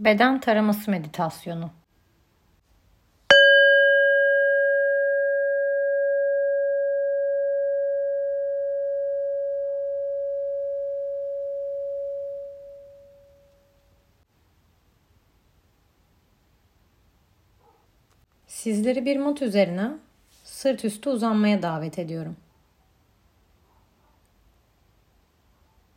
Beden 0.00 0.40
taraması 0.40 0.90
meditasyonu. 0.90 1.70
Sizleri 18.46 19.04
bir 19.04 19.16
mat 19.16 19.42
üzerine 19.42 19.90
sırt 20.44 20.84
üstü 20.84 21.10
uzanmaya 21.10 21.62
davet 21.62 21.98
ediyorum. 21.98 22.36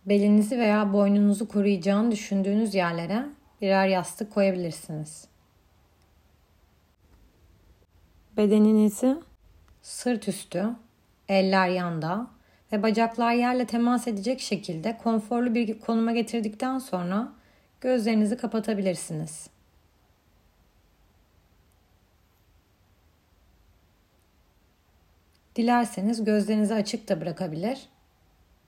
Belinizi 0.05 0.59
veya 0.59 0.93
boynunuzu 0.93 1.47
koruyacağını 1.47 2.11
düşündüğünüz 2.11 2.75
yerlere 2.75 3.25
birer 3.63 3.87
yastık 3.87 4.33
koyabilirsiniz. 4.33 5.27
Bedeninizi 8.37 9.17
sırt 9.81 10.27
üstü, 10.27 10.69
eller 11.29 11.67
yanda 11.67 12.27
ve 12.71 12.83
bacaklar 12.83 13.33
yerle 13.33 13.65
temas 13.65 14.07
edecek 14.07 14.39
şekilde 14.39 14.97
konforlu 14.97 15.55
bir 15.55 15.79
konuma 15.79 16.11
getirdikten 16.11 16.79
sonra 16.79 17.33
gözlerinizi 17.81 18.37
kapatabilirsiniz. 18.37 19.47
Dilerseniz 25.55 26.23
gözlerinizi 26.23 26.73
açık 26.73 27.09
da 27.09 27.21
bırakabilir 27.21 27.89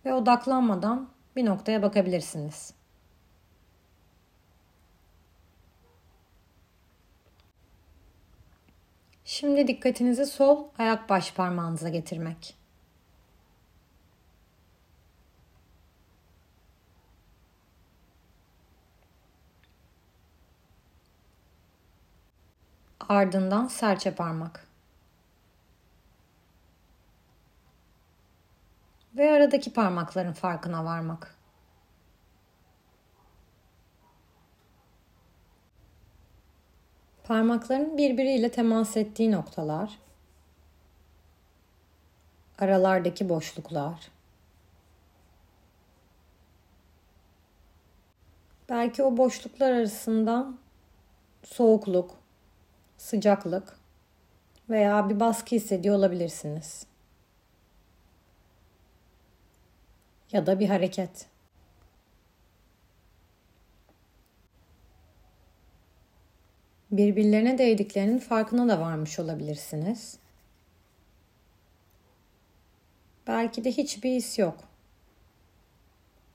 ve 0.05 0.13
odaklanmadan 0.13 1.09
bir 1.35 1.45
noktaya 1.45 1.81
bakabilirsiniz. 1.81 2.73
Şimdi 9.25 9.67
dikkatinizi 9.67 10.25
sol 10.25 10.67
ayak 10.77 11.09
baş 11.09 11.33
parmağınıza 11.33 11.89
getirmek. 11.89 12.55
Ardından 23.09 23.67
serçe 23.67 24.15
parmak. 24.15 24.67
Ve 29.15 29.31
aradaki 29.31 29.73
parmakların 29.73 30.33
farkına 30.33 30.85
varmak. 30.85 31.34
Parmakların 37.25 37.97
birbiriyle 37.97 38.51
temas 38.51 38.97
ettiği 38.97 39.31
noktalar, 39.31 39.99
aralardaki 42.59 43.29
boşluklar, 43.29 44.11
belki 48.69 49.03
o 49.03 49.17
boşluklar 49.17 49.71
arasında 49.71 50.53
soğukluk, 51.43 52.11
sıcaklık 52.97 53.79
veya 54.69 55.09
bir 55.09 55.19
baskı 55.19 55.55
hissediyor 55.55 55.95
olabilirsiniz. 55.95 56.85
Ya 60.31 60.45
da 60.45 60.59
bir 60.59 60.69
hareket. 60.69 61.34
Birbirlerine 66.97 67.57
değdiklerinin 67.57 68.19
farkına 68.19 68.67
da 68.67 68.79
varmış 68.79 69.19
olabilirsiniz. 69.19 70.17
Belki 73.27 73.63
de 73.63 73.71
hiçbir 73.71 74.11
his 74.11 74.39
yok. 74.39 74.57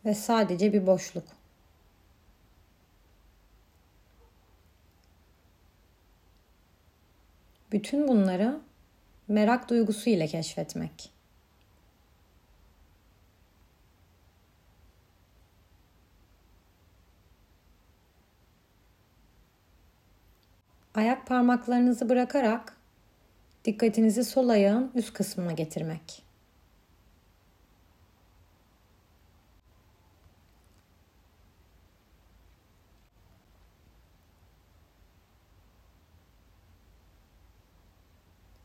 Ve 0.05 0.15
sadece 0.15 0.73
bir 0.73 0.87
boşluk. 0.87 1.25
Bütün 7.73 8.09
bunları 8.09 8.61
merak 9.29 9.71
duygusu 9.71 10.11
ile 10.11 10.27
keşfetmek. 10.27 11.20
Ayak 20.95 21.27
parmaklarınızı 21.27 22.09
bırakarak 22.09 22.77
dikkatinizi 23.65 24.25
sol 24.25 24.49
ayağın 24.49 24.91
üst 24.95 25.13
kısmına 25.13 25.53
getirmek. 25.53 26.23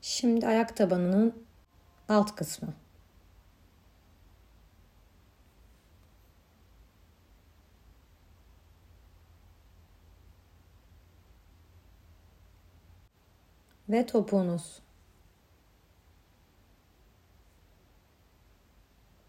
Şimdi 0.02 0.48
ayak 0.48 0.76
tabanının 0.78 1.46
alt 2.10 2.36
kısmı. 2.36 2.85
Ve 13.90 14.06
topuğunuz. 14.06 14.80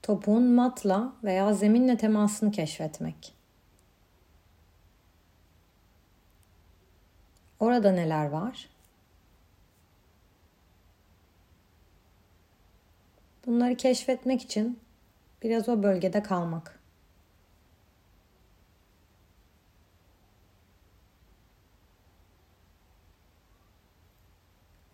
Topuğun 0.03 0.43
matla 0.43 1.13
veya 1.25 1.55
zeminle 1.55 1.97
temasını 1.97 2.51
keşfetmek. 2.51 3.35
Orada 7.61 7.93
neler 7.93 8.27
var? 8.27 8.69
Bunları 13.47 13.77
keşfetmek 13.77 14.43
için 14.43 14.81
biraz 15.43 15.69
o 15.69 15.83
bölgede 15.83 16.23
kalmak. 16.23 16.76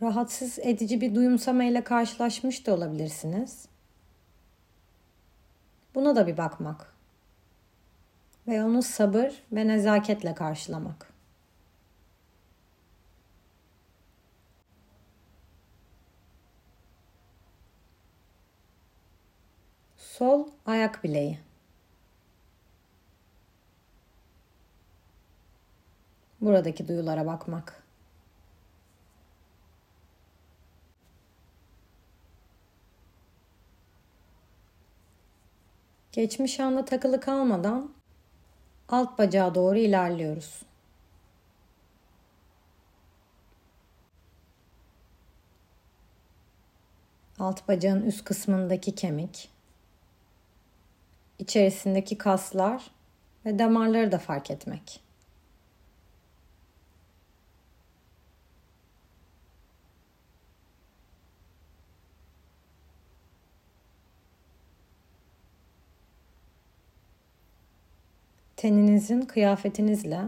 Rahatsız 0.03 0.59
edici 0.59 1.01
bir 1.01 1.15
duyumsama 1.15 1.65
ile 1.65 1.85
karşılaşmış 1.85 2.67
da 2.67 2.75
olabilirsiniz. 2.75 3.69
Buna 5.95 6.17
da 6.17 6.27
bir 6.27 6.37
bakmak. 6.37 6.95
Ve 8.49 8.65
onu 8.65 8.83
sabır 8.83 9.43
ve 9.53 9.69
nezaketle 9.69 10.35
karşılamak. 10.35 11.13
Sol 19.97 20.49
ayak 20.67 21.05
bileği. 21.05 21.39
Buradaki 26.41 26.89
duyulara 26.89 27.27
bakmak. 27.27 27.82
Geçmiş 36.13 36.61
anda 36.61 36.85
takılı 36.85 37.21
kalmadan 37.21 37.95
alt 38.89 39.19
bacağa 39.19 39.55
doğru 39.55 39.79
ilerliyoruz. 39.79 40.63
Alt 47.39 47.69
bacağın 47.69 48.03
üst 48.03 48.25
kısmındaki 48.25 48.95
kemik, 48.95 49.51
içerisindeki 51.39 52.19
kaslar 52.19 52.91
ve 53.47 53.59
damarları 53.59 54.13
da 54.13 54.19
fark 54.19 54.51
etmek. 54.51 55.01
Teninizin 68.63 69.21
kıyafetinizle 69.21 70.21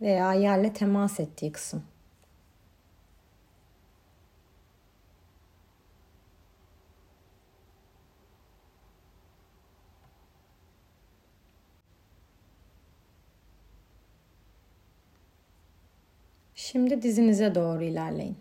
veya 0.00 0.34
yerle 0.34 0.72
temas 0.72 1.20
ettiği 1.20 1.52
kısım. 1.52 1.84
Şimdi 16.54 17.02
dizinize 17.02 17.54
doğru 17.54 17.82
ilerleyin. 17.82 18.36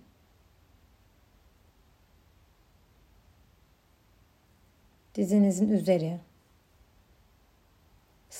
Dizinizin 5.16 5.70
üzeri, 5.70 6.20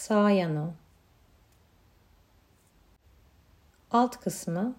sağ 0.04 0.32
yanı, 0.32 0.74
alt 3.92 4.18
kısmı 4.18 4.76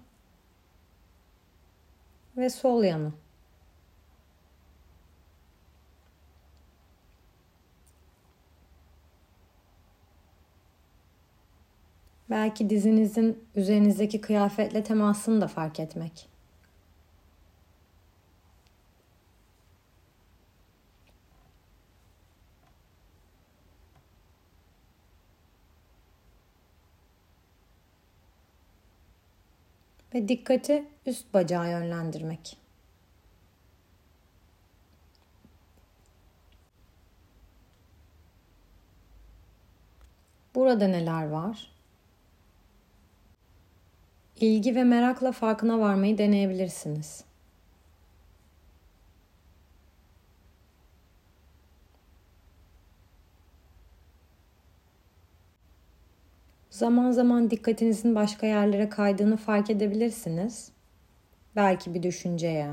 ve 2.36 2.50
sol 2.50 2.84
yanı. 2.84 3.12
Belki 12.30 12.70
dizinizin 12.70 13.48
üzerinizdeki 13.54 14.20
kıyafetle 14.20 14.84
temasını 14.84 15.40
da 15.40 15.48
fark 15.48 15.80
etmek. 15.80 16.33
Ve 30.14 30.28
dikkati 30.28 30.84
üst 31.06 31.34
bacağa 31.34 31.66
yönlendirmek. 31.66 32.56
Burada 40.54 40.88
neler 40.88 41.28
var? 41.28 41.70
İlgi 44.40 44.74
ve 44.74 44.84
merakla 44.84 45.32
farkına 45.32 45.78
varmayı 45.78 46.18
deneyebilirsiniz. 46.18 47.24
Zaman 56.74 57.10
zaman 57.10 57.50
dikkatinizin 57.50 58.14
başka 58.14 58.46
yerlere 58.46 58.88
kaydığını 58.88 59.36
fark 59.36 59.70
edebilirsiniz. 59.70 60.72
Belki 61.56 61.94
bir 61.94 62.02
düşünceye, 62.02 62.70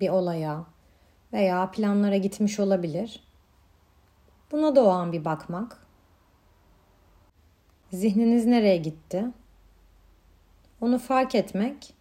bir 0.00 0.08
olaya 0.08 0.66
veya 1.32 1.70
planlara 1.70 2.16
gitmiş 2.16 2.60
olabilir. 2.60 3.24
Buna 4.52 4.76
da 4.76 4.84
o 4.84 4.88
an 4.88 5.12
bir 5.12 5.24
bakmak. 5.24 5.86
Zihniniz 7.92 8.46
nereye 8.46 8.76
gitti? 8.76 9.24
Onu 10.80 10.98
fark 10.98 11.34
etmek 11.34 11.94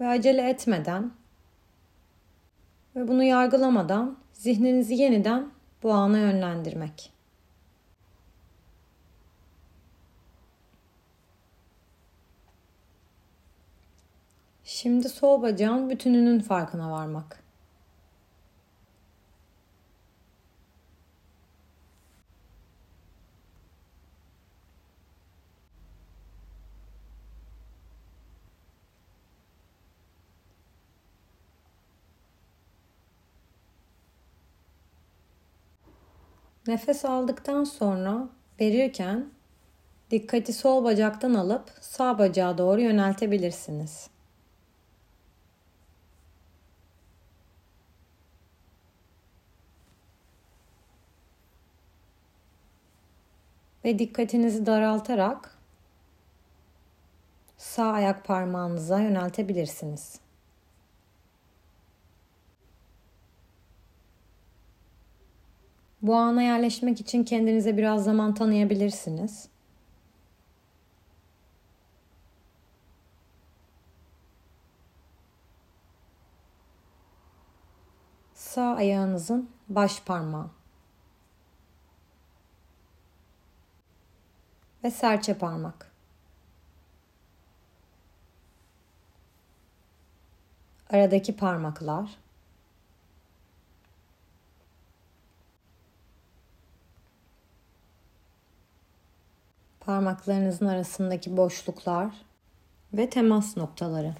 ve 0.00 0.08
acele 0.08 0.48
etmeden 0.48 1.12
ve 2.96 3.08
bunu 3.08 3.22
yargılamadan 3.22 4.18
zihninizi 4.32 4.94
yeniden 4.94 5.50
bu 5.82 5.92
ana 5.92 6.18
yönlendirmek. 6.18 7.11
Şimdi 14.82 15.08
sol 15.08 15.42
bacağın 15.42 15.90
bütününün 15.90 16.40
farkına 16.40 16.90
varmak. 16.90 17.42
Nefes 36.66 37.04
aldıktan 37.04 37.64
sonra 37.64 38.28
verirken 38.60 39.26
dikkati 40.10 40.52
sol 40.52 40.84
bacaktan 40.84 41.34
alıp 41.34 41.70
sağ 41.80 42.18
bacağa 42.18 42.58
doğru 42.58 42.80
yöneltebilirsiniz. 42.80 44.11
Ve 53.84 53.98
dikkatinizi 53.98 54.66
daraltarak 54.66 55.58
sağ 57.56 57.92
ayak 57.92 58.24
parmağınıza 58.24 59.00
yöneltebilirsiniz. 59.00 60.20
Bu 66.02 66.16
ana 66.16 66.42
yerleşmek 66.42 67.00
için 67.00 67.24
kendinize 67.24 67.76
biraz 67.76 68.04
zaman 68.04 68.34
tanıyabilirsiniz. 68.34 69.48
Sağ 78.34 78.74
ayağınızın 78.74 79.50
baş 79.68 80.02
parmağı 80.02 80.61
ve 84.84 84.90
serçe 84.90 85.38
parmak. 85.38 85.92
Aradaki 90.90 91.36
parmaklar 91.36 92.22
parmaklarınızın 99.80 100.66
arasındaki 100.66 101.36
boşluklar 101.36 102.14
ve 102.92 103.10
temas 103.10 103.56
noktaları. 103.56 104.14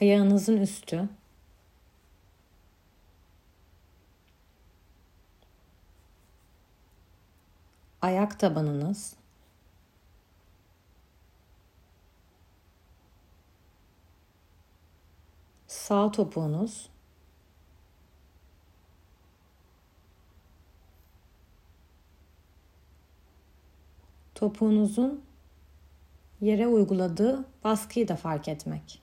Ayağınızın 0.00 0.56
üstü. 0.56 1.08
Ayak 8.02 8.38
tabanınız. 8.40 9.14
Sağ 15.66 16.10
topuğunuz. 16.10 16.92
topuğunuzun 24.42 25.22
yere 26.40 26.66
uyguladığı 26.66 27.44
baskıyı 27.64 28.08
da 28.08 28.16
fark 28.16 28.48
etmek. 28.48 29.02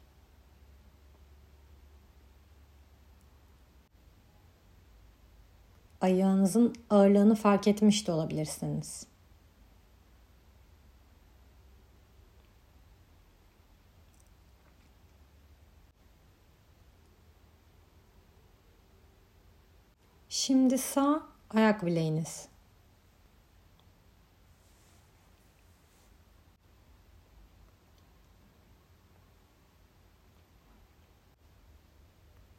Ayağınızın 6.01 6.75
ağırlığını 6.89 7.35
fark 7.35 7.67
etmiş 7.67 8.07
de 8.07 8.11
olabilirsiniz. 8.11 9.07
Şimdi 20.29 20.77
sağ 20.77 21.23
ayak 21.49 21.85
bileğiniz. 21.85 22.49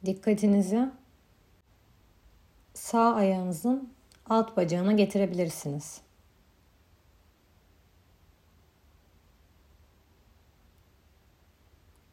dikkatinizi 0.05 0.89
sağ 2.81 3.15
ayağınızın 3.15 3.93
alt 4.29 4.57
bacağına 4.57 4.91
getirebilirsiniz. 4.91 6.01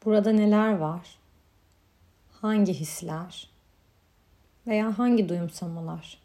Burada 0.05 0.33
neler 0.33 0.73
var? 0.73 1.19
Hangi 2.41 2.75
hisler? 2.75 3.51
Veya 4.67 4.99
hangi 4.99 5.29
duyumsamalar? 5.29 6.19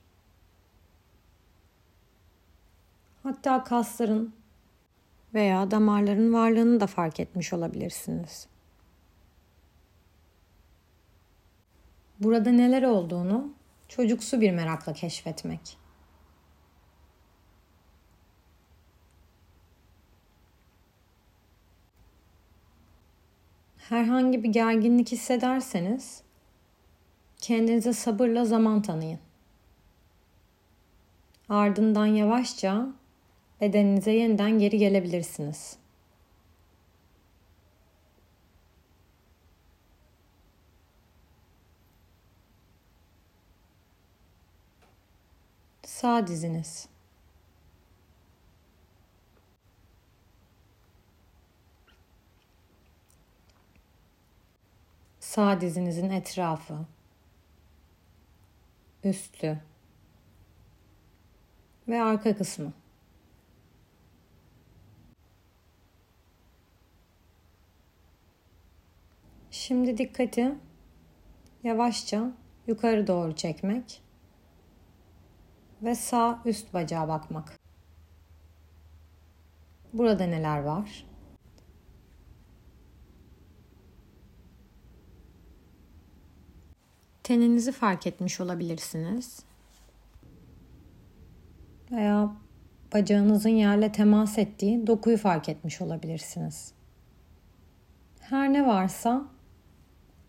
Hatta 3.23 3.63
kasların 3.63 4.33
veya 5.33 5.71
damarların 5.71 6.33
varlığını 6.33 6.79
da 6.79 6.87
fark 6.87 7.19
etmiş 7.19 7.53
olabilirsiniz. 7.53 8.47
burada 12.19 12.51
neler 12.51 12.83
olduğunu 12.83 13.53
çocuksu 13.95 14.41
bir 14.41 14.51
merakla 14.51 14.93
keşfetmek. 14.93 15.77
Herhangi 23.77 24.43
bir 24.43 24.49
gerginlik 24.49 25.11
hissederseniz 25.11 26.21
kendinize 27.37 27.93
sabırla 27.93 28.45
zaman 28.45 28.81
tanıyın. 28.81 29.19
Ardından 31.49 32.05
yavaşça 32.05 32.87
bedeninize 33.61 34.11
yeniden 34.11 34.59
geri 34.59 34.77
gelebilirsiniz.'' 34.77 35.82
Sağ 46.03 46.27
diziniz. 46.27 46.87
Sağ 55.19 55.61
dizinizin 55.61 56.09
etrafı, 56.09 56.77
üstü 59.03 59.59
ve 61.87 62.01
arka 62.01 62.37
kısmı. 62.37 62.73
Şimdi 69.51 69.97
dikkati 69.97 70.55
yavaşça 71.63 72.31
yukarı 72.67 73.07
doğru 73.07 73.35
çekmek 73.35 74.02
ve 75.83 75.95
sağ 75.95 76.41
üst 76.45 76.73
bacağa 76.73 77.07
bakmak. 77.07 77.59
Burada 79.93 80.25
neler 80.25 80.59
var? 80.59 81.05
Teninizi 87.23 87.71
fark 87.71 88.07
etmiş 88.07 88.41
olabilirsiniz. 88.41 89.43
Veya 91.91 92.35
bacağınızın 92.93 93.49
yerle 93.49 93.91
temas 93.91 94.37
ettiği 94.37 94.87
dokuyu 94.87 95.17
fark 95.17 95.49
etmiş 95.49 95.81
olabilirsiniz. 95.81 96.73
Her 98.19 98.53
ne 98.53 98.67
varsa 98.67 99.25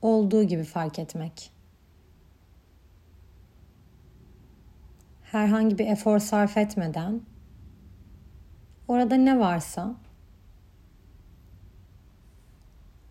olduğu 0.02 0.42
gibi 0.42 0.64
fark 0.64 0.98
etmek. 0.98 1.53
Herhangi 5.34 5.78
bir 5.78 5.86
efor 5.86 6.18
sarf 6.18 6.56
etmeden 6.56 7.20
orada 8.88 9.14
ne 9.14 9.38
varsa 9.40 9.94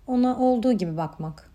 ona 0.08 0.39
olduğu 0.39 0.74
gibi 0.74 0.98
bakmak. 0.98 1.51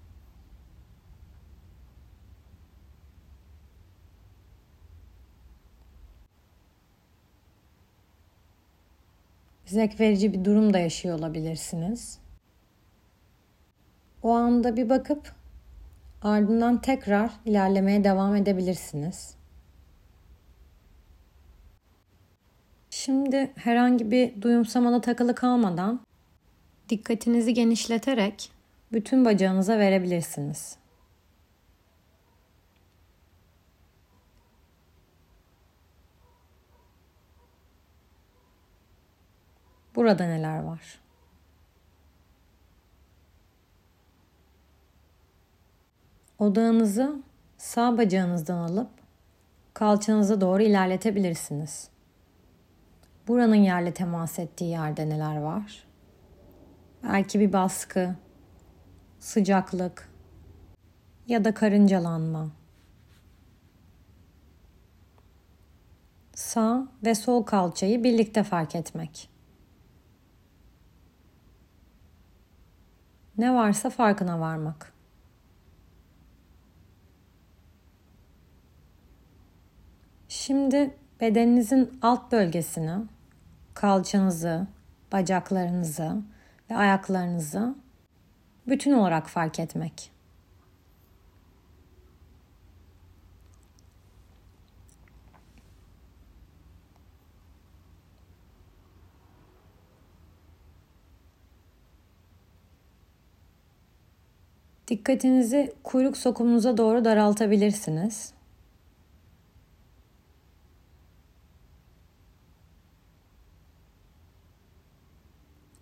zevk 9.64 10.00
verici 10.00 10.32
bir 10.32 10.44
durum 10.44 10.74
da 10.74 10.78
yaşıyor 10.78 11.18
olabilirsiniz. 11.18 12.18
O 14.22 14.30
anda 14.30 14.76
bir 14.76 14.88
bakıp 14.88 15.32
ardından 16.22 16.80
tekrar 16.80 17.30
ilerlemeye 17.44 18.04
devam 18.04 18.36
edebilirsiniz. 18.36 19.37
Şimdi 23.08 23.52
herhangi 23.56 24.10
bir 24.10 24.42
duyumsamada 24.42 25.00
takılı 25.00 25.34
kalmadan 25.34 26.00
dikkatinizi 26.88 27.54
genişleterek 27.54 28.50
bütün 28.92 29.24
bacağınıza 29.24 29.78
verebilirsiniz. 29.78 30.76
Burada 39.96 40.26
neler 40.26 40.62
var? 40.62 41.00
Odağınızı 46.38 47.16
sağ 47.58 47.98
bacağınızdan 47.98 48.58
alıp 48.58 48.90
kalçanıza 49.74 50.40
doğru 50.40 50.62
ilerletebilirsiniz. 50.62 51.97
Buranın 53.28 53.54
yerle 53.54 53.94
temas 53.94 54.38
ettiği 54.38 54.70
yerde 54.70 55.08
neler 55.08 55.36
var? 55.36 55.84
Belki 57.02 57.40
bir 57.40 57.52
baskı, 57.52 58.14
sıcaklık 59.18 60.12
ya 61.26 61.44
da 61.44 61.54
karıncalanma. 61.54 62.50
Sağ 66.34 66.88
ve 67.04 67.14
sol 67.14 67.42
kalçayı 67.42 68.04
birlikte 68.04 68.42
fark 68.42 68.74
etmek. 68.74 69.30
Ne 73.38 73.54
varsa 73.54 73.90
farkına 73.90 74.40
varmak. 74.40 74.92
Şimdi 80.28 80.96
bedeninizin 81.20 81.98
alt 82.02 82.32
bölgesini, 82.32 83.08
kalçanızı, 83.78 84.66
bacaklarınızı 85.12 86.16
ve 86.70 86.76
ayaklarınızı 86.76 87.74
bütün 88.66 88.92
olarak 88.92 89.28
fark 89.28 89.60
etmek. 89.60 90.10
Dikkatinizi 104.88 105.72
kuyruk 105.82 106.16
sokumunuza 106.16 106.76
doğru 106.76 107.04
daraltabilirsiniz. 107.04 108.37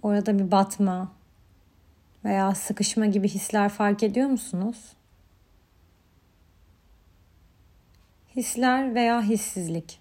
Orada 0.07 0.39
bir 0.39 0.51
batma 0.51 1.13
veya 2.25 2.55
sıkışma 2.55 3.07
gibi 3.07 3.29
hisler 3.29 3.69
fark 3.69 4.03
ediyor 4.03 4.29
musunuz? 4.29 4.93
Hisler 8.37 8.95
veya 8.95 9.23
hissizlik. 9.23 10.01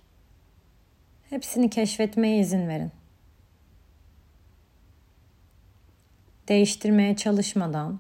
Hepsini 1.30 1.70
keşfetmeye 1.70 2.40
izin 2.40 2.68
verin. 2.68 2.92
Değiştirmeye 6.48 7.16
çalışmadan 7.16 8.00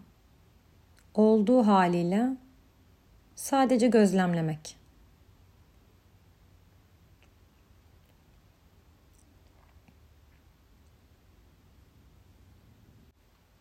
olduğu 1.13 1.67
haliyle 1.67 2.29
sadece 3.35 3.87
gözlemlemek. 3.87 4.84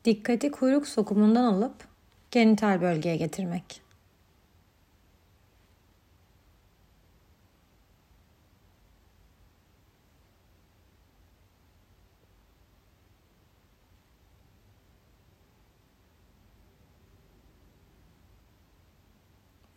Dikkati 0.04 0.50
kuyruk 0.50 0.88
sokumundan 0.88 1.44
alıp 1.44 1.74
genital 2.30 2.80
bölgeye 2.80 3.16
getirmek. 3.16 3.84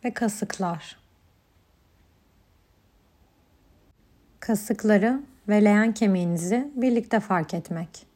ve 0.04 0.14
kasıklar. 0.14 0.96
Kasıkları 4.40 5.22
ve 5.48 5.64
leğen 5.64 5.94
kemiğinizi 5.94 6.72
birlikte 6.74 7.20
fark 7.20 7.54
etmek. 7.54 8.07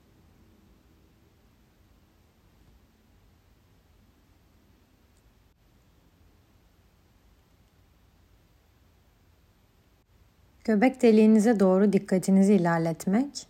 Göbek 10.64 11.02
deliğinize 11.02 11.60
doğru 11.60 11.92
dikkatinizi 11.92 12.54
ilerletmek 12.54 13.46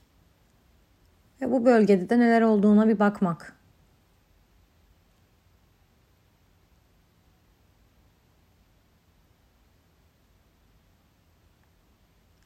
ve 1.40 1.50
bu 1.50 1.64
bölgede 1.64 2.10
de 2.10 2.18
neler 2.18 2.42
olduğuna 2.42 2.88
bir 2.88 2.98
bakmak. 2.98 3.56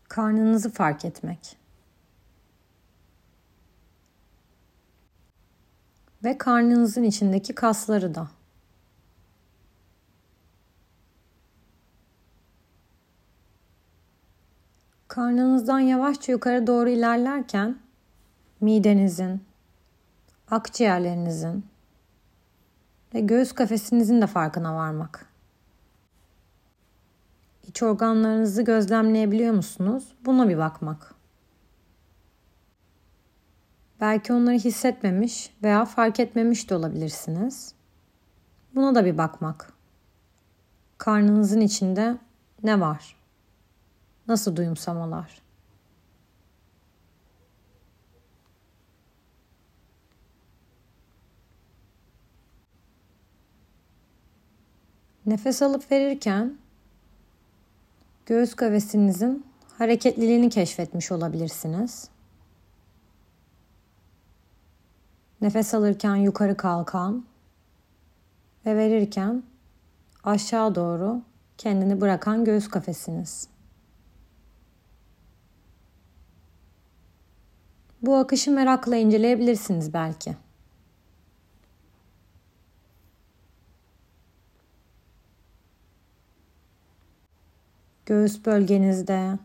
Karnınızı 0.08 0.70
fark 0.70 1.04
etmek. 1.04 1.56
ve 6.26 6.38
karnınızın 6.38 7.02
içindeki 7.02 7.54
kasları 7.54 8.14
da. 8.14 8.28
Karnınızdan 15.16 15.78
yavaşça 15.78 16.32
yukarı 16.32 16.66
doğru 16.66 16.88
ilerlerken 16.88 17.78
midenizin, 18.61 19.44
akciğerlerinizin 20.50 21.66
ve 23.14 23.20
göğüs 23.20 23.52
kafesinizin 23.52 24.23
de 24.23 24.26
farkına 24.26 24.75
varmak. 24.75 25.26
İç 27.66 27.82
organlarınızı 27.82 28.62
gözlemleyebiliyor 28.62 29.54
musunuz? 29.54 30.14
Buna 30.25 30.49
bir 30.49 30.58
bakmak. 30.58 31.14
Belki 34.00 34.32
onları 34.32 34.56
hissetmemiş 34.56 35.56
veya 35.62 35.85
fark 35.85 36.20
etmemiş 36.20 36.70
de 36.70 36.75
olabilirsiniz. 36.75 37.75
Buna 38.75 38.94
da 38.94 39.04
bir 39.04 39.18
bakmak. 39.18 39.73
Karnınızın 40.99 41.61
içinde 41.61 42.16
ne 42.62 42.80
var? 42.80 43.25
Nasıl 44.28 44.56
duyumsamalar? 44.56 45.42
Nefes 55.26 55.62
alıp 55.62 55.90
verirken 55.92 56.59
göğüs 58.26 58.54
kafesinizin 58.54 59.47
hareketliliğini 59.78 60.50
keşfetmiş 60.50 61.12
olabilirsiniz. 61.12 62.09
Nefes 65.40 65.75
alırken 65.75 66.16
yukarı 66.16 66.56
kalkan 66.56 67.25
ve 68.66 68.76
verirken 68.76 69.42
aşağı 70.25 70.75
doğru 70.75 71.23
kendini 71.59 72.00
bırakan 72.00 72.45
göğüs 72.45 72.68
kafesiniz. 72.68 73.49
Bu 78.07 78.17
akışı 78.17 78.51
merakla 78.51 78.97
inceleyebilirsiniz 78.97 79.95
belki. 79.95 80.37
Göğüs 88.07 88.47
bölgenizde, 88.47 89.39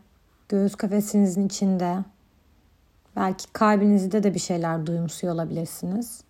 göğüs 0.48 0.74
kafesinizin 0.74 1.46
içinde, 1.46 1.98
belki 3.16 3.52
kalbinizde 3.52 4.22
de 4.22 4.34
bir 4.34 4.38
şeyler 4.38 4.86
duyumsuyor 4.86 5.34
olabilirsiniz. 5.34 6.24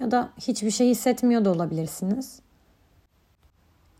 Ya 0.00 0.10
da 0.10 0.30
hiçbir 0.38 0.70
şey 0.70 0.88
hissetmiyor 0.88 1.44
da 1.44 1.50
olabilirsiniz. 1.50 2.40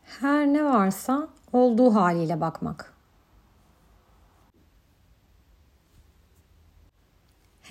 Her 0.05 0.47
ne 0.47 0.65
varsa 0.65 1.29
olduğu 1.53 1.95
haliyle 1.95 2.41
bakmak. 2.41 3.00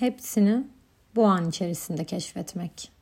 Hepsini 0.00 0.66
bu 1.16 1.26
an 1.26 1.48
içerisinde 1.48 2.04
keşfetmek. 2.04 2.92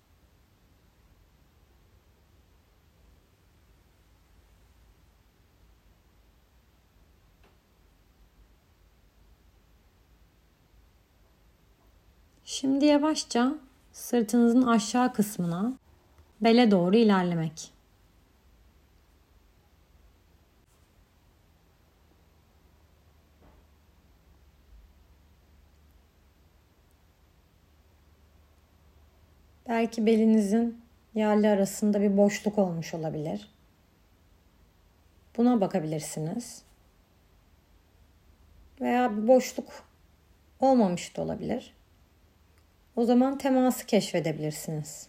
Şimdi 12.44 12.85
yavaşça 12.85 13.55
sırtınızın 13.92 14.62
aşağı 14.62 15.12
kısmına 15.12 15.72
bele 16.40 16.70
doğru 16.70 16.96
ilerlemek. 16.96 17.78
Belki 29.68 30.07
belinizin 30.07 30.81
yerli 31.14 31.48
arasında 31.48 32.00
bir 32.00 32.16
boşluk 32.16 32.59
olmuş 32.59 32.94
olabilir. 32.94 33.50
Buna 35.37 35.61
bakabilirsiniz. 35.61 36.62
Veya 38.81 39.16
bir 39.16 39.28
boşluk 39.28 39.85
olmamış 40.61 41.16
da 41.16 41.22
olabilir. 41.22 41.74
O 42.96 43.04
zaman 43.04 43.38
teması 43.38 43.87
keşfedebilirsiniz. 43.87 45.09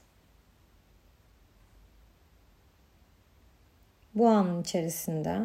Bu 4.16 4.28
anın 4.28 4.62
içerisinde 4.62 5.40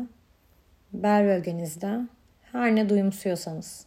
bel 0.92 1.24
bölgenizde 1.24 2.00
her 2.52 2.76
ne 2.76 2.88
duyumsuyorsanız 2.88 3.86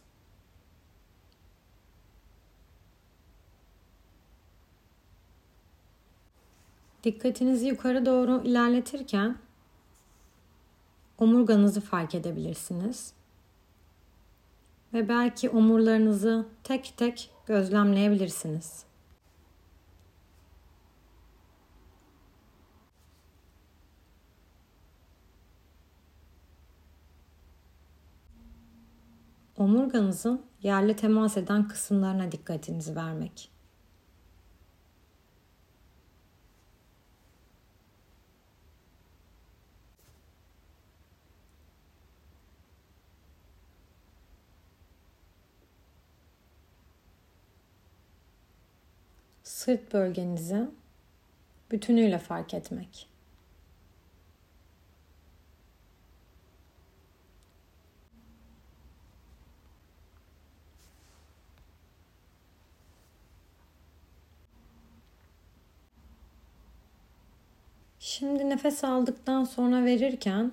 Dikkatinizi 7.08 7.66
yukarı 7.66 8.06
doğru 8.06 8.42
ilerletirken 8.44 9.38
omurganızı 11.18 11.80
fark 11.80 12.14
edebilirsiniz. 12.14 13.12
Ve 14.92 15.08
belki 15.08 15.50
omurlarınızı 15.50 16.46
tek 16.64 16.94
tek 16.96 17.30
gözlemleyebilirsiniz. 17.46 18.84
Omurganızın 29.56 30.42
yerle 30.62 30.96
temas 30.96 31.36
eden 31.36 31.68
kısımlarına 31.68 32.32
dikkatinizi 32.32 32.96
vermek. 32.96 33.57
Sırt 49.68 49.92
bölgenizi 49.92 50.66
bütünüyle 51.70 52.18
fark 52.18 52.54
etmek. 52.54 53.08
Şimdi 67.98 68.50
nefes 68.50 68.84
aldıktan 68.84 69.44
sonra 69.44 69.84
verirken 69.84 70.52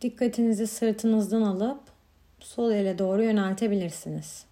dikkatinizi 0.00 0.66
sırtınızdan 0.66 1.42
alıp 1.42 1.80
sol 2.40 2.72
ele 2.72 2.98
doğru 2.98 3.22
yöneltebilirsiniz. 3.22 4.46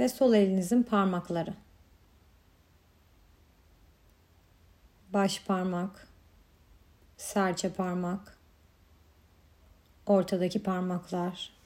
Ve 0.00 0.08
sol 0.08 0.34
elinizin 0.34 0.82
parmakları. 0.82 1.54
Baş 5.12 5.44
parmak, 5.46 6.08
serçe 7.16 7.72
parmak, 7.72 8.38
ortadaki 10.06 10.62
parmaklar, 10.62 11.60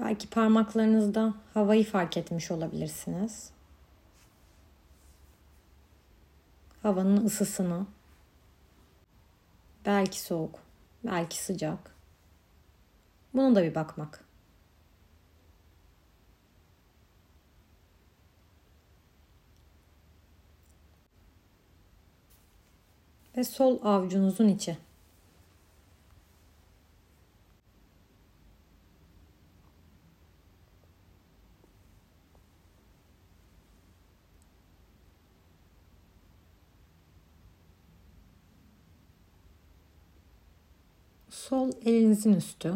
Belki 0.00 0.30
parmaklarınızda 0.30 1.34
havayı 1.54 1.84
fark 1.84 2.16
etmiş 2.16 2.50
olabilirsiniz. 2.50 3.50
Havanın 6.88 7.26
ısısını, 7.26 7.86
belki 9.86 10.20
soğuk, 10.20 10.58
belki 11.04 11.38
sıcak. 11.38 11.94
Buna 13.34 13.54
da 13.54 13.62
bir 13.62 13.74
bakmak. 13.74 14.24
Ve 23.36 23.44
sol 23.44 23.84
avucunuzun 23.84 24.48
içi. 24.48 24.87
Sol 41.38 41.72
elinizin 41.84 42.32
üstü. 42.32 42.74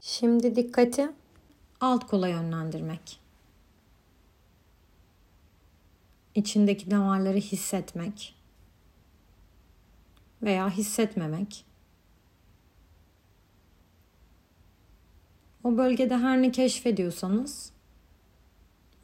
Şimdi 0.00 0.56
dikkati 0.56 1.10
alt 1.80 2.06
kola 2.06 2.28
yönlendirmek. 2.28 3.20
İçindeki 6.34 6.90
damarları 6.90 7.38
hissetmek 7.38 8.34
veya 10.42 10.70
hissetmemek. 10.70 11.64
O 15.64 15.76
bölgede 15.76 16.16
her 16.16 16.42
ne 16.42 16.52
keşfediyorsanız 16.52 17.72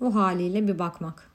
o 0.00 0.14
haliyle 0.14 0.68
bir 0.68 0.78
bakmak. 0.78 1.30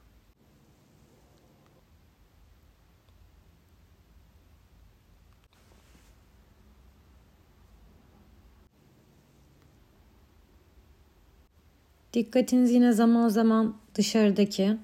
Dikkatiniz 12.12 12.70
yine 12.70 12.92
zaman 12.92 13.28
zaman 13.28 13.76
dışarıdaki 13.94 14.76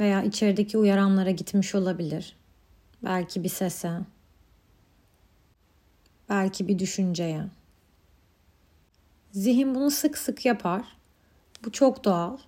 veya 0.00 0.22
içerideki 0.22 0.78
uyaranlara 0.78 1.30
gitmiş 1.30 1.74
olabilir. 1.74 2.36
Belki 3.04 3.44
bir 3.44 3.48
sese, 3.48 4.00
belki 6.28 6.68
bir 6.68 6.78
düşünceye. 6.78 7.44
Zihin 9.32 9.74
bunu 9.74 9.90
sık 9.90 10.18
sık 10.18 10.44
yapar. 10.44 10.96
Bu 11.64 11.72
çok 11.72 12.04
doğal. 12.04 12.38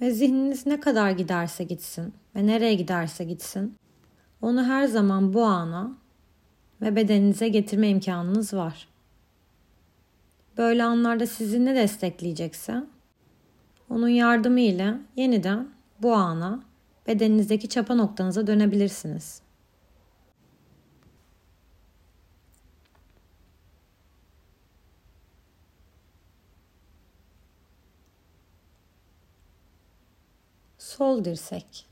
Ve 0.00 0.10
zihniniz 0.10 0.66
ne 0.66 0.80
kadar 0.80 1.10
giderse 1.10 1.64
gitsin 1.64 2.14
ve 2.36 2.46
nereye 2.46 2.74
giderse 2.74 3.24
gitsin, 3.24 3.76
onu 4.42 4.64
her 4.64 4.86
zaman 4.86 5.34
bu 5.34 5.44
ana 5.44 5.98
ve 6.80 6.96
bedeninize 6.96 7.48
getirme 7.48 7.88
imkanınız 7.88 8.54
var. 8.54 8.88
Böyle 10.58 10.84
anlarda 10.84 11.26
sizi 11.26 11.64
ne 11.64 11.74
destekleyecekse 11.74 12.84
onun 13.90 14.08
yardımı 14.08 14.60
ile 14.60 14.94
yeniden 15.16 15.68
bu 16.02 16.14
ana 16.14 16.62
bedeninizdeki 17.06 17.68
çapa 17.68 17.94
noktanıza 17.94 18.46
dönebilirsiniz. 18.46 19.42
Sol 30.90 31.24
dirsek. 31.24 31.86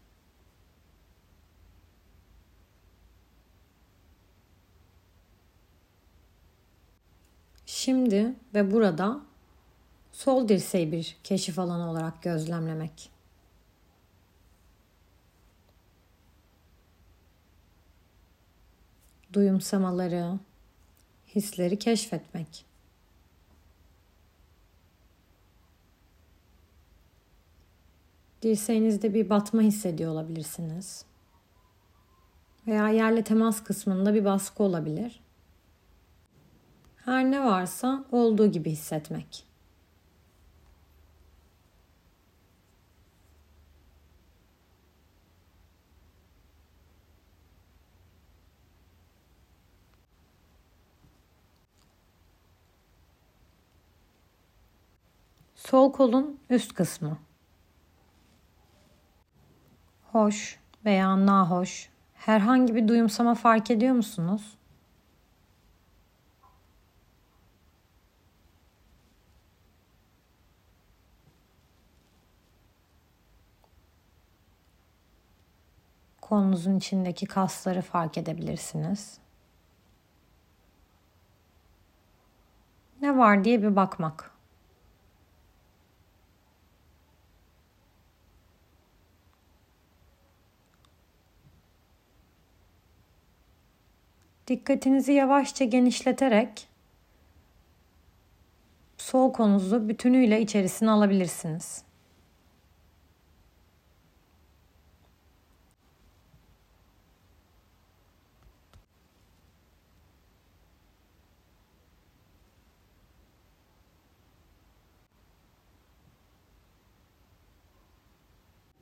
Şimdi 7.66 8.34
ve 8.54 8.72
burada 8.72 9.20
sol 10.12 10.48
dirseği 10.48 10.92
bir 10.92 11.16
keşif 11.24 11.58
alanı 11.58 11.90
olarak 11.90 12.22
gözlemlemek. 12.22 13.10
Duyumsamaları, 19.32 20.38
hisleri 21.34 21.78
keşfetmek. 21.78 22.67
Dirseğinizde 28.42 29.14
bir 29.14 29.30
batma 29.30 29.62
hissediyor 29.62 30.12
olabilirsiniz. 30.12 31.04
Veya 32.66 32.88
yerle 32.88 33.24
temas 33.24 33.64
kısmında 33.64 34.14
bir 34.14 34.24
baskı 34.24 34.62
olabilir. 34.62 35.20
Her 36.96 37.30
ne 37.30 37.44
varsa 37.44 38.04
olduğu 38.12 38.46
gibi 38.46 38.70
hissetmek. 38.70 39.44
Sol 55.54 55.92
kolun 55.92 56.40
üst 56.50 56.74
kısmı 56.74 57.18
hoş 60.18 60.58
veya 60.84 61.26
nahoş 61.26 61.88
herhangi 62.14 62.74
bir 62.74 62.88
duyumsama 62.88 63.34
fark 63.34 63.70
ediyor 63.70 63.94
musunuz? 63.94 64.58
Kolunuzun 76.20 76.76
içindeki 76.78 77.26
kasları 77.26 77.82
fark 77.82 78.18
edebilirsiniz. 78.18 79.18
Ne 83.02 83.18
var 83.18 83.44
diye 83.44 83.62
bir 83.62 83.76
bakmak. 83.76 84.37
Dikkatinizi 94.48 95.12
yavaşça 95.12 95.64
genişleterek 95.64 96.68
sol 98.96 99.32
kolunuzu 99.32 99.88
bütünüyle 99.88 100.40
içerisine 100.40 100.90
alabilirsiniz. 100.90 101.82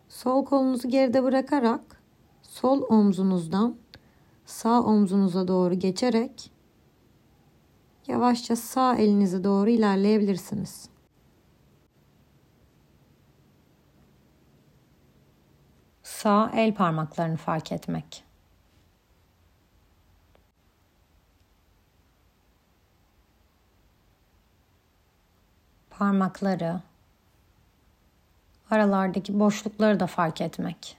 Sol 0.09 0.45
kolunuzu 0.45 0.89
geride 0.89 1.23
bırakarak 1.23 2.03
sol 2.43 2.83
omzunuzdan 2.89 3.77
sağ 4.47 4.81
omzunuza 4.81 5.49
doğru 5.49 5.75
geçerek 5.75 6.51
yavaşça 8.07 8.57
sağ 8.57 8.97
elinize 8.97 9.45
doğru 9.45 9.71
ilerleyebilirsiniz. 9.71 10.89
Sağ 16.03 16.51
el 16.55 16.75
parmaklarını 16.75 17.37
fark 17.37 17.73
etmek. 17.73 18.25
Parmakları, 25.91 26.81
aralardaki 28.71 29.41
boşlukları 29.41 30.01
da 30.01 30.07
fark 30.07 30.41
etmek. 30.41 30.99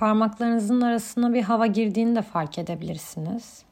Parmaklarınızın 0.00 0.80
arasına 0.80 1.34
bir 1.34 1.42
hava 1.42 1.66
girdiğini 1.66 2.16
de 2.16 2.22
fark 2.22 2.58
edebilirsiniz. 2.58 3.64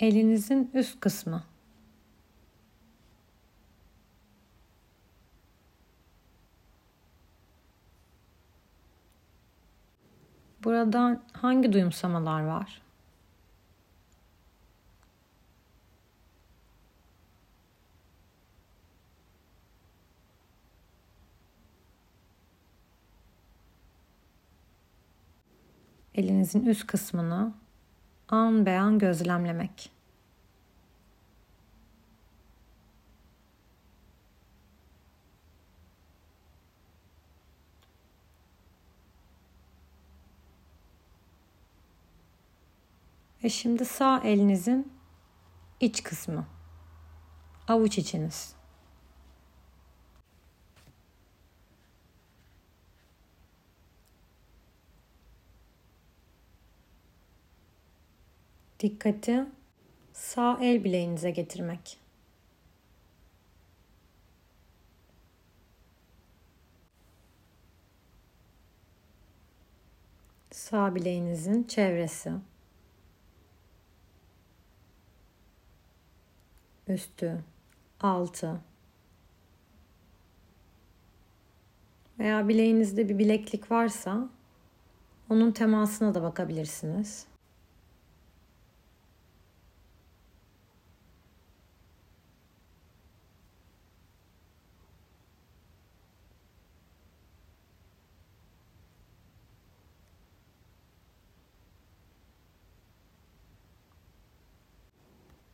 Elinizin 0.00 0.70
üst 0.74 1.00
kısmı 1.00 1.42
Burada 10.64 11.20
hangi 11.32 11.72
duyumsamalar 11.72 12.40
var? 12.42 12.82
Elinizin 26.14 26.66
üst 26.66 26.86
kısmını 26.86 27.52
an 28.28 28.66
beyan 28.66 28.98
gözlemlemek. 28.98 29.91
Ve 43.44 43.48
şimdi 43.48 43.84
sağ 43.84 44.20
elinizin 44.24 44.92
iç 45.80 46.02
kısmı. 46.02 46.46
Avuç 47.68 47.98
içiniz. 47.98 48.54
Dikkati 58.80 59.46
sağ 60.12 60.58
el 60.62 60.84
bileğinize 60.84 61.30
getirmek. 61.30 61.98
Sağ 70.50 70.94
bileğinizin 70.94 71.64
çevresi. 71.64 72.32
Üstü, 76.92 77.38
altı. 78.00 78.60
Veya 82.18 82.48
bileğinizde 82.48 83.08
bir 83.08 83.18
bileklik 83.18 83.70
varsa 83.70 84.28
onun 85.30 85.52
temasına 85.52 86.14
da 86.14 86.22
bakabilirsiniz. 86.22 87.26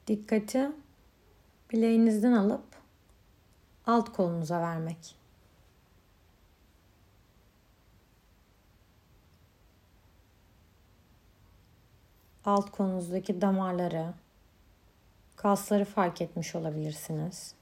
Dikkati 0.06 0.68
bileğinizden 1.72 2.32
alıp 2.32 2.64
alt 3.86 4.12
kolunuza 4.12 4.60
vermek. 4.60 5.14
Alt 12.44 12.70
kolunuzdaki 12.70 13.40
damarları, 13.40 14.14
kasları 15.36 15.84
fark 15.84 16.22
etmiş 16.22 16.54
olabilirsiniz. 16.54 17.54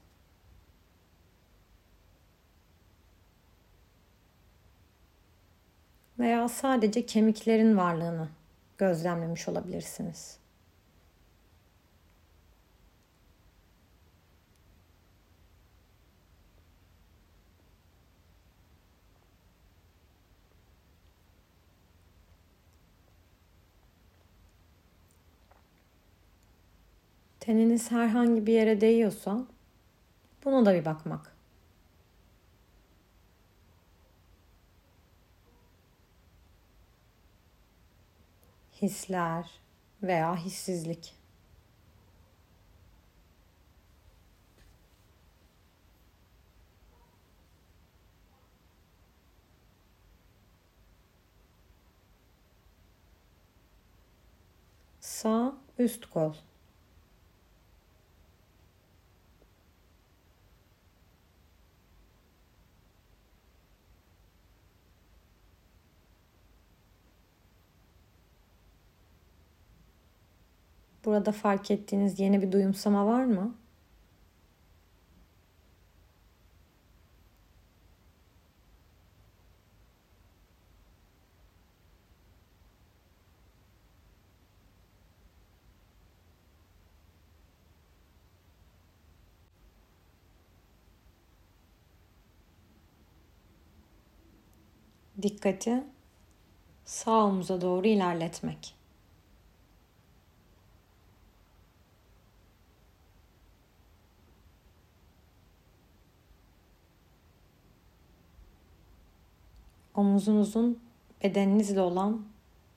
Veya 6.19 6.49
sadece 6.49 7.05
kemiklerin 7.05 7.77
varlığını 7.77 8.29
gözlemlemiş 8.77 9.47
olabilirsiniz. 9.47 10.37
Teniniz 27.47 27.91
herhangi 27.91 28.47
bir 28.47 28.53
yere 28.53 28.81
değiyorsa 28.81 29.45
buna 30.45 30.65
da 30.65 30.73
bir 30.73 30.85
bakmak. 30.85 31.35
Hisler 38.81 39.51
veya 40.03 40.35
hissizlik. 40.35 41.15
Sağ 54.99 55.57
üst 55.79 56.05
kol. 56.05 56.33
Burada 71.07 71.31
fark 71.31 71.71
ettiğiniz 71.71 72.19
yeni 72.19 72.41
bir 72.41 72.51
duyumsama 72.51 73.05
var 73.05 73.25
mı? 73.25 73.55
Dikkati 95.21 95.83
sağ 96.85 97.25
omuza 97.25 97.61
doğru 97.61 97.87
ilerletmek. 97.87 98.76
Omuzunuzun 109.97 110.79
bedeninizle 111.23 111.81
olan 111.81 112.25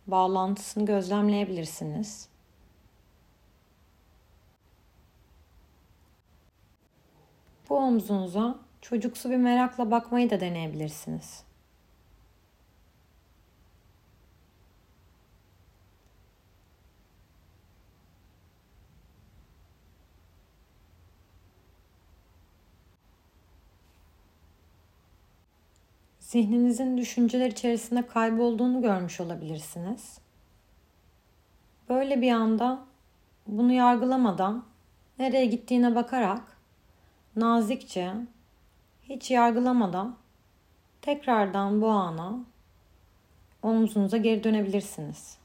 bağlantısını 0.06 0.87
gözlemleyebilirsiniz. 0.87 2.28
Bu 7.68 7.76
omzunuza 7.76 8.59
çocuksu 8.80 9.30
bir 9.30 9.37
merakla 9.37 9.90
bakmayı 9.90 10.30
da 10.30 10.40
deneyebilirsiniz. 10.40 11.49
Zihninizin 26.30 26.98
düşünceler 26.98 27.50
içerisinde 27.50 28.06
kaybolduğunu 28.06 28.82
görmüş 28.82 29.20
olabilirsiniz. 29.20 30.18
Böyle 31.88 32.20
bir 32.20 32.32
anda 32.32 32.78
bunu 33.46 33.72
yargılamadan 33.72 34.64
nereye 35.18 35.46
gittiğine 35.46 35.94
bakarak 35.94 36.56
nazikçe 37.36 38.14
hiç 39.02 39.30
yargılamadan 39.30 40.16
tekrardan 41.02 41.82
bu 41.82 41.88
ana 41.88 42.38
omzunuza 43.62 44.16
geri 44.16 44.44
dönebilirsiniz. 44.44 45.39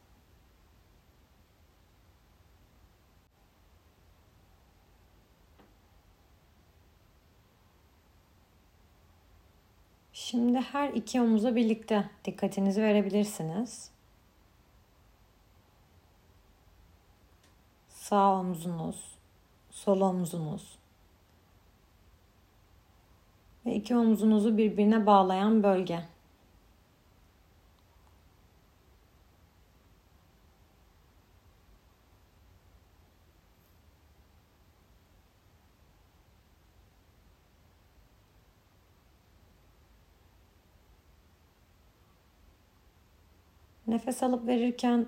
Şimdi 10.25 10.59
her 10.59 10.89
iki 10.89 11.21
omuza 11.21 11.55
birlikte 11.55 12.09
dikkatinizi 12.25 12.81
verebilirsiniz. 12.81 13.91
Sağ 17.89 18.39
omzunuz, 18.39 19.17
sol 19.71 20.01
omzunuz 20.01 20.77
ve 23.65 23.75
iki 23.75 23.95
omzunuzu 23.95 24.57
birbirine 24.57 25.05
bağlayan 25.05 25.63
bölge. 25.63 26.03
Nefes 43.87 44.23
alıp 44.23 44.47
verirken 44.47 45.05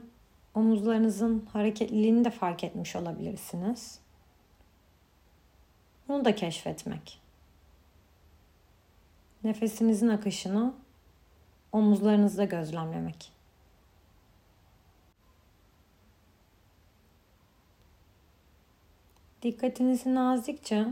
omuzlarınızın 0.54 1.46
hareketliliğini 1.54 2.26
de 2.26 2.30
fark 2.30 2.64
etmiş 2.64 2.96
olabilirsiniz. 2.96 4.00
Bunu 6.08 6.26
da 6.26 6.36
keşfetmek. 6.36 7.22
Nefesinizin 9.44 10.08
akışını 10.08 10.74
omuzlarınızda 11.72 12.44
gözlemlemek. 12.44 13.32
Dikkatinizi 19.42 20.16
nazikçe 20.16 20.88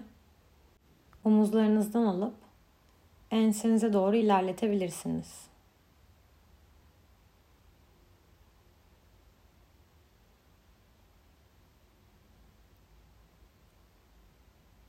omuzlarınızdan 1.23 2.05
alıp 2.05 2.35
ensenize 3.31 3.93
doğru 3.93 4.15
ilerletebilirsiniz. 4.15 5.54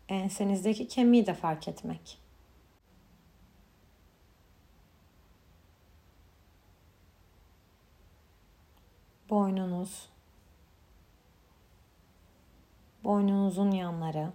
Ensenizdeki 0.08 0.88
kemiği 0.88 1.26
de 1.26 1.34
fark 1.34 1.68
etmek. 1.68 2.18
Boynunuz, 9.30 10.08
boynunuzun 13.04 13.70
yanları, 13.70 14.32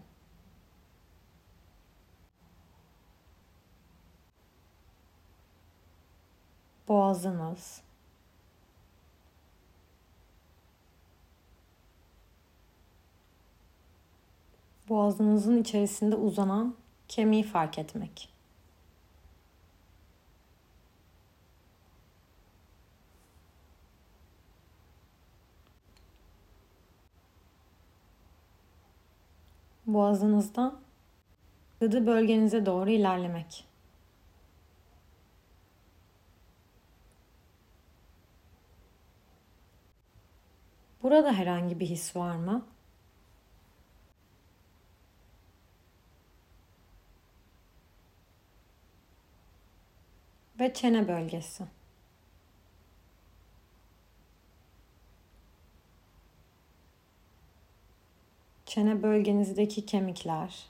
boğazınız, 6.88 7.82
boğazınızın 14.92 15.62
içerisinde 15.62 16.16
uzanan 16.16 16.76
kemiği 17.08 17.44
fark 17.44 17.78
etmek. 17.80 18.30
Boğazınızdan 29.88 30.80
gıdı 31.80 32.08
bölgenize 32.08 32.66
doğru 32.66 32.90
ilerlemek. 32.90 33.68
Burada 41.04 41.34
herhangi 41.34 41.80
bir 41.80 41.86
his 41.86 42.16
var 42.16 42.36
mı? 42.36 42.66
Ve 50.62 50.74
çene 50.74 51.08
bölgesi. 51.08 51.64
Çene 58.66 59.04
bölgenizdeki 59.04 59.86
kemikler. 59.86 60.66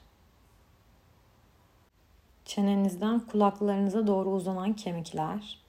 Çenenizden 2.45 3.19
kulaklarınıza 3.19 4.08
doğru 4.08 4.30
uzanan 4.30 4.73
kemikler. 4.73 5.60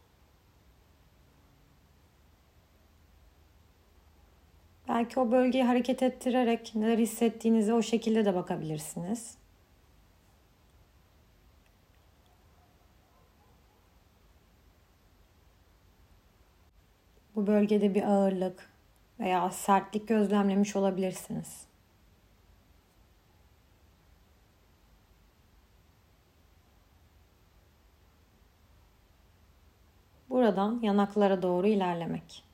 Belki 4.89 5.21
o 5.21 5.31
bölgeyi 5.31 5.65
hareket 5.65 6.03
ettirerek 6.03 6.75
neler 6.75 6.99
hissettiğinize 6.99 7.75
o 7.75 7.83
şekilde 7.83 8.25
de 8.25 8.35
bakabilirsiniz. 8.35 9.42
Bu 17.43 17.47
bölgede 17.47 17.95
bir 17.95 18.03
ağırlık 18.03 18.71
veya 19.21 19.51
sertlik 19.51 20.09
gözlemlemiş 20.09 20.77
olabilirsiniz. 20.77 21.67
Buradan 30.31 30.81
yanaklara 30.83 31.43
doğru 31.43 31.67
ilerlemek. 31.67 32.45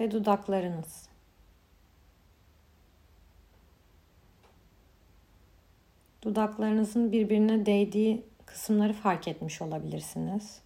Ve 0.00 0.10
dudaklarınız. 0.10 1.15
Dudaklarınızın 6.26 7.12
birbirine 7.12 7.66
değdiği 7.66 8.26
kısımları 8.46 8.92
fark 8.92 9.28
etmiş 9.28 9.62
olabilirsiniz. 9.62 10.60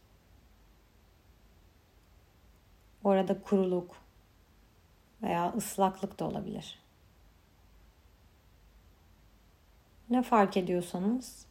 Orada 3.05 3.43
kuruluk 3.43 3.97
veya 5.23 5.53
ıslaklık 5.57 6.19
da 6.19 6.25
olabilir. 6.25 6.79
Ne 10.11 10.23
fark 10.23 10.57
ediyorsanız 10.57 11.47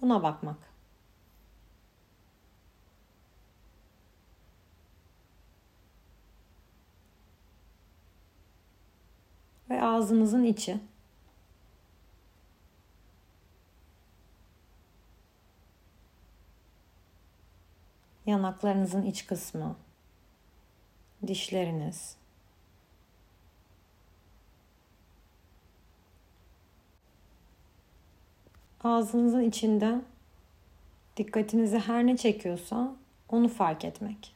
buna 0.00 0.22
bakmak. 0.22 0.58
Ve 9.70 9.82
ağzınızın 9.82 10.44
içi. 10.44 10.80
Yanaklarınızın 18.26 19.02
iç 19.02 19.26
kısmı. 19.26 19.76
Dişleriniz. 21.26 22.16
ağzınızın 28.84 29.42
içinde 29.42 30.00
dikkatinizi 31.16 31.78
her 31.78 32.06
ne 32.06 32.16
çekiyorsa 32.16 32.96
onu 33.28 33.48
fark 33.48 33.84
etmek. 33.84 34.34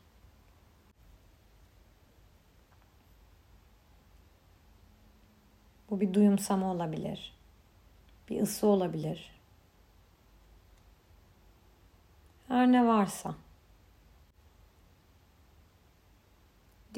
Bu 5.91 6.01
bir 6.01 6.15
duyumsama 6.15 6.73
olabilir. 6.73 7.35
Bir 8.29 8.43
ısı 8.43 8.67
olabilir. 8.67 9.31
Her 12.49 12.73
ne 12.73 12.87
varsa. 12.87 13.35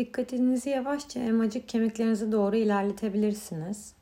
Dikkatinizi 0.01 0.71
yavaşça 0.71 1.21
elmacık 1.21 1.69
kemiklerinize 1.69 2.33
doğru 2.33 2.57
ilerletebilirsiniz. 2.57 3.95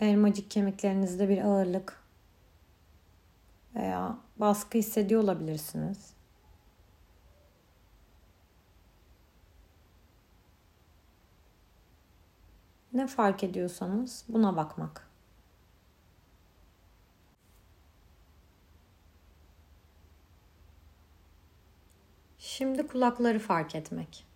elmacık 0.00 0.50
kemiklerinizde 0.50 1.28
bir 1.28 1.44
ağırlık 1.44 2.02
veya 3.74 4.18
baskı 4.36 4.78
hissediyor 4.78 5.22
olabilirsiniz. 5.22 6.14
Ne 12.92 13.06
fark 13.06 13.44
ediyorsanız 13.44 14.24
buna 14.28 14.56
bakmak. 14.56 15.13
Şimdi 22.58 22.86
kulakları 22.86 23.38
fark 23.38 23.74
etmek. 23.74 24.26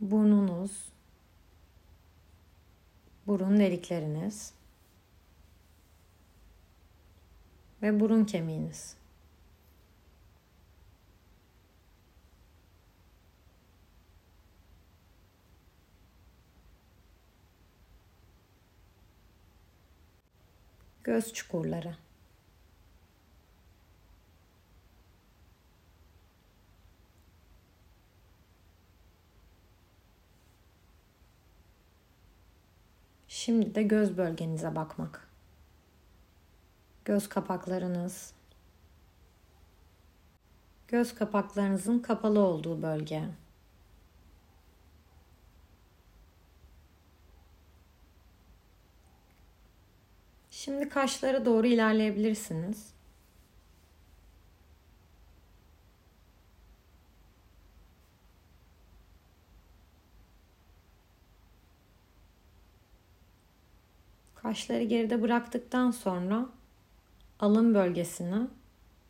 burnunuz, 0.00 0.92
burun 3.26 3.60
delikleriniz 3.60 4.52
ve 7.82 8.00
burun 8.00 8.24
kemiğiniz. 8.24 8.97
Göz 21.08 21.32
çukurları. 21.32 21.96
Şimdi 33.28 33.74
de 33.74 33.82
göz 33.82 34.16
bölgenize 34.16 34.76
bakmak. 34.76 35.28
Göz 37.04 37.28
kapaklarınız, 37.28 38.32
göz 40.88 41.14
kapaklarınızın 41.14 41.98
kapalı 41.98 42.40
olduğu 42.40 42.82
bölge. 42.82 43.24
Şimdi 50.68 50.88
kaşlara 50.88 51.44
doğru 51.44 51.66
ilerleyebilirsiniz. 51.66 52.86
Kaşları 64.34 64.82
geride 64.82 65.22
bıraktıktan 65.22 65.90
sonra 65.90 66.46
alın 67.40 67.74
bölgesini 67.74 68.48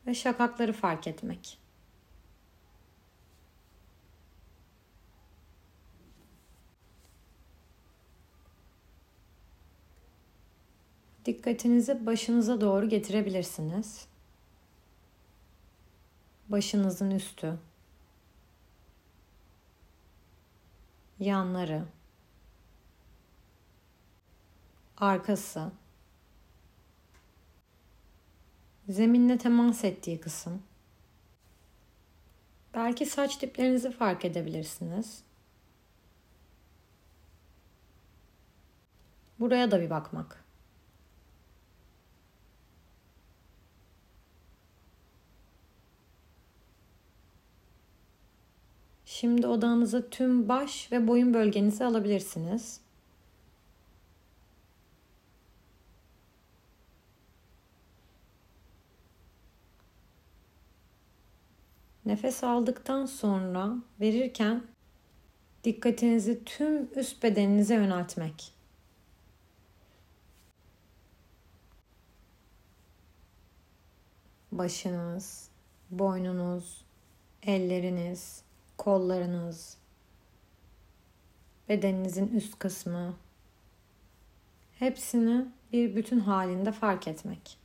ve 0.07 0.15
şakakları 0.15 0.73
fark 0.73 1.07
etmek. 1.07 1.59
Dikkatinizi 11.29 12.07
başınıza 12.07 12.61
doğru 12.61 12.89
getirebilirsiniz. 12.89 14.07
Başınızın 16.49 17.11
üstü, 17.11 17.59
yanları, 21.21 21.85
arkası, 24.99 25.73
zeminle 28.89 29.39
temas 29.39 29.85
ettiği 29.85 30.21
kısım. 30.21 30.63
Belki 32.75 33.07
saç 33.07 33.43
diplerinizi 33.43 33.91
fark 33.91 34.25
edebilirsiniz. 34.25 35.23
Buraya 39.41 39.71
da 39.71 39.81
bir 39.81 39.91
bakmak. 39.91 40.48
Şimdi 49.21 49.47
odağınıza 49.47 50.11
tüm 50.11 50.49
baş 50.49 50.93
ve 50.93 51.09
boyun 51.09 51.35
bölgenizi 51.35 51.85
alabilirsiniz. 51.85 52.81
Nefes 62.07 62.45
aldıktan 62.45 63.07
sonra 63.07 63.75
verirken 64.01 64.63
dikkatinizi 65.65 66.45
tüm 66.45 66.89
üst 66.95 67.23
bedeninize 67.23 67.75
yöneltmek. 67.75 68.53
Başınız, 74.53 75.51
boynunuz, 75.91 76.85
elleriniz, 77.43 78.48
kollarınız, 78.79 79.77
bedeninizin 81.69 82.29
üst 82.29 82.59
kısmı 82.59 83.15
hepsini 84.79 85.47
bir 85.73 85.97
bütün 85.97 86.21
halinde 86.21 86.73
fark 86.73 87.09
etmek. 87.09 87.59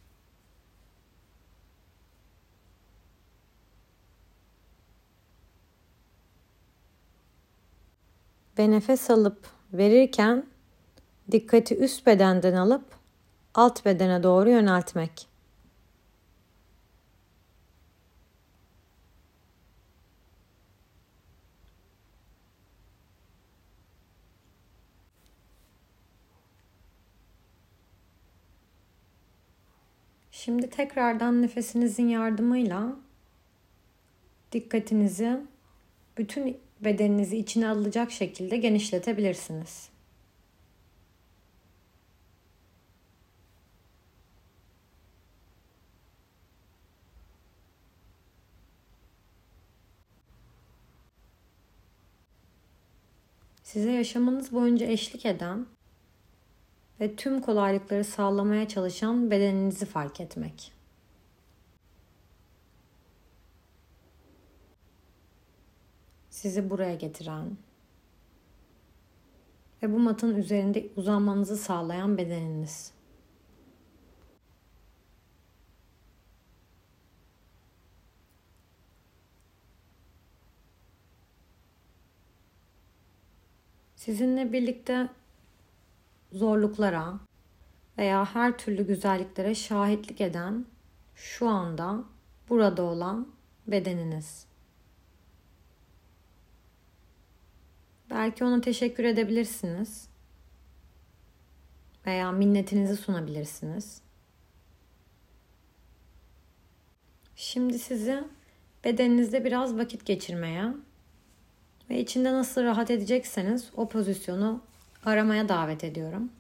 Ve 8.59 8.71
nefes 8.71 9.09
alıp 9.09 9.47
verirken 9.73 10.45
dikkati 11.31 11.77
üst 11.77 12.05
bedenden 12.07 12.53
alıp 12.53 12.85
alt 13.53 13.85
bedene 13.85 14.23
doğru 14.23 14.49
yöneltmek. 14.49 15.32
Şimdi 30.45 30.69
tekrardan 30.69 31.41
nefesinizin 31.41 32.07
yardımıyla 32.07 32.95
dikkatinizi 34.51 35.37
bütün 36.17 36.57
bedeninizi 36.81 37.37
içine 37.37 37.67
alacak 37.67 38.11
şekilde 38.11 38.57
genişletebilirsiniz. 38.57 39.89
Size 53.63 53.91
yaşamınız 53.91 54.51
boyunca 54.51 54.85
eşlik 54.85 55.25
eden 55.25 55.65
ve 57.03 57.15
tüm 57.15 57.41
kolaylıkları 57.41 58.03
sağlamaya 58.03 58.67
çalışan 58.67 59.31
bedeninizi 59.31 59.85
fark 59.85 60.21
etmek. 60.21 60.73
Sizi 66.29 66.69
buraya 66.69 66.95
getiren 66.95 67.57
ve 69.83 69.93
bu 69.93 69.99
matın 69.99 70.35
üzerinde 70.35 70.87
uzanmanızı 70.95 71.57
sağlayan 71.57 72.17
bedeniniz. 72.17 72.91
Sizinle 83.95 84.53
birlikte 84.53 85.09
zorluklara 86.33 87.19
veya 87.97 88.25
her 88.25 88.57
türlü 88.57 88.87
güzelliklere 88.87 89.55
şahitlik 89.55 90.21
eden 90.21 90.65
şu 91.15 91.49
anda 91.49 92.03
burada 92.49 92.83
olan 92.83 93.27
bedeniniz. 93.67 94.45
Belki 98.09 98.43
ona 98.43 98.61
teşekkür 98.61 99.03
edebilirsiniz. 99.03 100.07
Veya 102.05 102.31
minnetinizi 102.31 102.97
sunabilirsiniz. 102.97 104.01
Şimdi 107.35 107.79
sizi 107.79 108.23
bedeninizde 108.83 109.45
biraz 109.45 109.77
vakit 109.77 110.05
geçirmeye 110.05 110.73
ve 111.89 111.99
içinde 111.99 112.33
nasıl 112.33 112.63
rahat 112.63 112.91
edecekseniz 112.91 113.69
o 113.75 113.89
pozisyonu 113.89 114.61
aramaya 115.05 115.49
davet 115.49 115.83
ediyorum. 115.83 116.31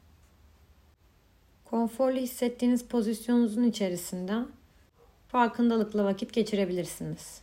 Konforlu 1.65 2.17
hissettiğiniz 2.17 2.85
pozisyonunuzun 2.85 3.63
içerisinde 3.63 4.33
farkındalıkla 5.27 6.05
vakit 6.05 6.33
geçirebilirsiniz. 6.33 7.42